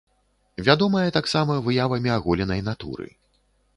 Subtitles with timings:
[0.67, 3.07] Вядомая таксама выявамі аголенай натуры.